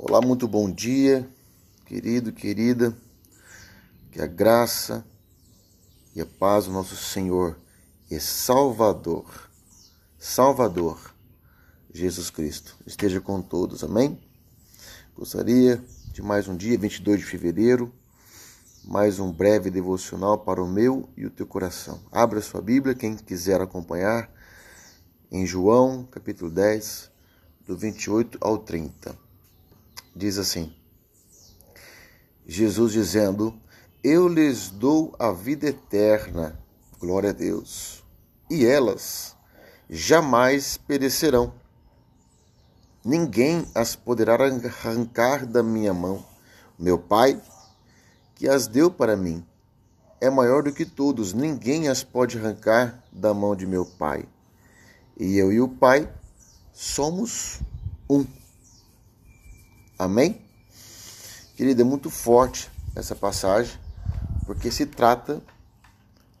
Olá, 0.00 0.20
muito 0.20 0.46
bom 0.46 0.70
dia, 0.70 1.28
querido, 1.84 2.32
querida. 2.32 2.96
Que 4.12 4.22
a 4.22 4.28
graça 4.28 5.04
e 6.14 6.20
a 6.20 6.24
paz 6.24 6.66
do 6.66 6.70
nosso 6.70 6.94
Senhor 6.94 7.58
e 8.08 8.20
Salvador, 8.20 9.50
Salvador, 10.16 11.12
Jesus 11.92 12.30
Cristo, 12.30 12.76
esteja 12.86 13.20
com 13.20 13.42
todos. 13.42 13.82
Amém? 13.82 14.16
Gostaria 15.16 15.82
de 16.12 16.22
mais 16.22 16.46
um 16.46 16.56
dia, 16.56 16.78
22 16.78 17.18
de 17.18 17.26
fevereiro, 17.26 17.92
mais 18.84 19.18
um 19.18 19.32
breve 19.32 19.68
devocional 19.68 20.38
para 20.38 20.62
o 20.62 20.68
meu 20.68 21.08
e 21.16 21.26
o 21.26 21.30
teu 21.30 21.44
coração. 21.44 22.00
Abra 22.12 22.40
sua 22.40 22.62
Bíblia, 22.62 22.94
quem 22.94 23.16
quiser 23.16 23.60
acompanhar, 23.60 24.30
em 25.28 25.44
João, 25.44 26.04
capítulo 26.04 26.52
10, 26.52 27.10
do 27.66 27.76
28 27.76 28.38
ao 28.40 28.58
30 28.58 29.26
diz 30.18 30.36
assim: 30.36 30.74
Jesus 32.46 32.92
dizendo: 32.92 33.54
Eu 34.02 34.26
lhes 34.26 34.68
dou 34.68 35.14
a 35.18 35.30
vida 35.30 35.68
eterna, 35.68 36.58
glória 36.98 37.30
a 37.30 37.32
Deus, 37.32 38.04
e 38.50 38.66
elas 38.66 39.36
jamais 39.88 40.76
perecerão. 40.76 41.54
Ninguém 43.04 43.66
as 43.74 43.94
poderá 43.94 44.34
arrancar 44.34 45.46
da 45.46 45.62
minha 45.62 45.94
mão. 45.94 46.26
Meu 46.78 46.98
Pai, 46.98 47.40
que 48.34 48.48
as 48.48 48.66
deu 48.66 48.90
para 48.90 49.16
mim, 49.16 49.46
é 50.20 50.28
maior 50.28 50.62
do 50.64 50.72
que 50.72 50.84
todos, 50.84 51.32
ninguém 51.32 51.88
as 51.88 52.02
pode 52.02 52.36
arrancar 52.36 53.02
da 53.12 53.32
mão 53.32 53.54
de 53.54 53.66
meu 53.66 53.86
Pai. 53.86 54.24
E 55.16 55.38
eu 55.38 55.52
e 55.52 55.60
o 55.60 55.68
Pai 55.68 56.12
somos 56.72 57.60
um. 58.10 58.24
Amém? 59.98 60.40
Querida, 61.56 61.82
é 61.82 61.84
muito 61.84 62.08
forte 62.08 62.70
essa 62.94 63.16
passagem, 63.16 63.76
porque 64.46 64.70
se 64.70 64.86
trata 64.86 65.42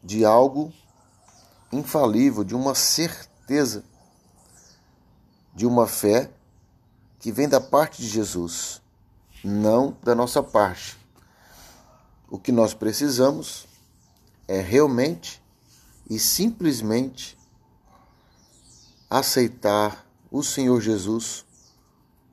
de 0.00 0.24
algo 0.24 0.72
infalível, 1.72 2.44
de 2.44 2.54
uma 2.54 2.72
certeza, 2.76 3.82
de 5.52 5.66
uma 5.66 5.88
fé 5.88 6.30
que 7.18 7.32
vem 7.32 7.48
da 7.48 7.60
parte 7.60 8.00
de 8.00 8.06
Jesus, 8.06 8.80
não 9.42 9.96
da 10.04 10.14
nossa 10.14 10.40
parte. 10.40 10.96
O 12.30 12.38
que 12.38 12.52
nós 12.52 12.74
precisamos 12.74 13.66
é 14.46 14.60
realmente 14.60 15.42
e 16.08 16.16
simplesmente 16.16 17.36
aceitar 19.10 20.06
o 20.30 20.44
Senhor 20.44 20.80
Jesus 20.80 21.47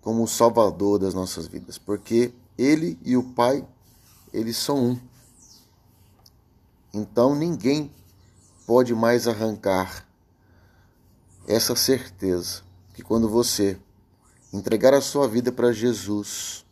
como 0.05 0.21
o 0.21 0.27
Salvador 0.27 0.99
das 0.99 1.15
nossas 1.15 1.47
vidas, 1.47 1.79
porque 1.79 2.31
Ele 2.55 2.95
e 3.03 3.17
o 3.17 3.23
Pai, 3.23 3.67
eles 4.31 4.55
são 4.55 4.91
um. 4.91 4.99
Então 6.93 7.33
ninguém 7.33 7.91
pode 8.67 8.93
mais 8.93 9.27
arrancar 9.27 10.07
essa 11.47 11.75
certeza 11.75 12.61
que 12.93 13.01
quando 13.01 13.27
você 13.27 13.79
entregar 14.53 14.93
a 14.93 15.01
sua 15.01 15.27
vida 15.27 15.51
para 15.51 15.73
Jesus, 15.73 16.63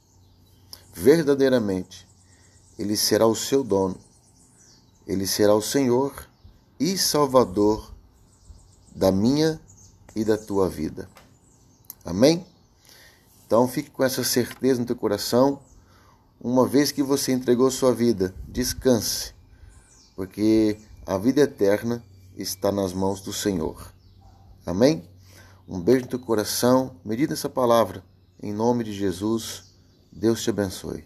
verdadeiramente, 0.93 2.07
Ele 2.77 2.95
será 2.95 3.25
o 3.25 3.35
seu 3.35 3.63
dono, 3.63 3.97
Ele 5.07 5.25
será 5.25 5.55
o 5.55 5.61
Senhor 5.61 6.29
e 6.79 6.95
Salvador 6.99 7.91
da 8.95 9.11
minha 9.11 9.59
e 10.15 10.23
da 10.23 10.37
tua 10.37 10.69
vida. 10.69 11.09
Amém? 12.05 12.52
Então 13.45 13.67
fique 13.67 13.89
com 13.89 14.03
essa 14.03 14.23
certeza 14.23 14.79
no 14.79 14.85
teu 14.85 14.95
coração. 14.95 15.59
Uma 16.39 16.67
vez 16.67 16.91
que 16.91 17.01
você 17.01 17.31
entregou 17.31 17.69
sua 17.71 17.93
vida, 17.93 18.33
descanse, 18.47 19.33
porque 20.15 20.77
a 21.05 21.17
vida 21.17 21.41
eterna 21.41 22.03
está 22.35 22.71
nas 22.71 22.93
mãos 22.93 23.21
do 23.21 23.31
Senhor. 23.31 23.93
Amém? 24.65 25.03
Um 25.67 25.79
beijo 25.79 26.01
no 26.01 26.09
teu 26.09 26.19
coração. 26.19 26.95
Medita 27.05 27.33
essa 27.33 27.49
palavra. 27.49 28.03
Em 28.41 28.51
nome 28.51 28.83
de 28.83 28.91
Jesus, 28.91 29.63
Deus 30.11 30.41
te 30.41 30.49
abençoe. 30.49 31.03